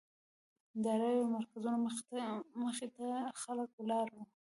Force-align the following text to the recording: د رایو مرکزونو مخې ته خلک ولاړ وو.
د 0.83 0.85
رایو 1.01 1.31
مرکزونو 1.35 1.79
مخې 2.61 2.87
ته 2.95 3.07
خلک 3.41 3.69
ولاړ 3.77 4.07
وو. 4.13 4.23